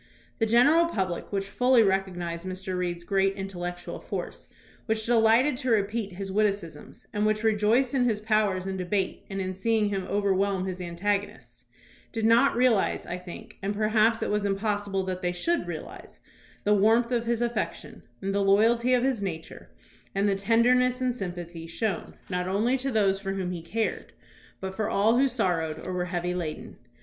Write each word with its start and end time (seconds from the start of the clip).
The 0.39 0.47
general 0.47 0.87
public, 0.87 1.31
which 1.31 1.45
fully 1.47 1.83
recognized 1.83 2.43
Mr. 2.43 2.75
Reed's 2.75 3.03
great 3.03 3.35
intellectual 3.35 3.99
force, 3.99 4.47
which 4.87 5.05
delighted 5.05 5.57
to 5.57 5.69
repeat 5.69 6.13
his 6.13 6.31
witticisms, 6.31 7.05
and 7.13 7.23
which 7.23 7.43
rejoiced 7.43 7.93
in 7.93 8.05
his 8.05 8.19
powers 8.19 8.65
in 8.65 8.77
debate 8.77 9.23
and 9.29 9.39
in 9.39 9.53
seeing 9.53 9.89
him 9.89 10.07
over 10.09 10.33
whelm 10.33 10.65
his 10.65 10.81
antagonists, 10.81 11.65
did 12.11 12.25
not 12.25 12.55
realize, 12.55 13.05
I 13.05 13.19
think, 13.19 13.59
and 13.61 13.75
perhaps 13.75 14.23
it 14.23 14.31
was 14.31 14.43
impossible 14.43 15.03
that 15.03 15.21
they 15.21 15.33
should 15.33 15.67
realize, 15.67 16.19
the 16.63 16.73
warmth 16.73 17.11
of 17.11 17.27
his 17.27 17.43
affection, 17.43 18.01
the 18.21 18.41
loyalty 18.43 18.95
of 18.95 19.03
his 19.03 19.21
nature, 19.21 19.69
and 20.15 20.27
the 20.27 20.33
tenderness 20.33 20.99
and 20.99 21.13
sympathy 21.13 21.67
shown 21.67 22.15
not 22.27 22.47
only 22.47 22.75
to 22.77 22.89
those 22.89 23.19
THOMAS 23.19 23.23
BRACKETT 23.23 23.37
REED 23.37 23.37
193 23.37 23.37
for 23.37 23.37
whom 23.37 23.51
he 23.51 23.97
cared, 24.01 24.13
but 24.59 24.75
for 24.75 24.89
all 24.89 25.19
who 25.19 25.29
sorrowed 25.29 25.85
or 25.85 25.93
were 25.93 26.05
heavy 26.05 26.33
laden. 26.33 26.77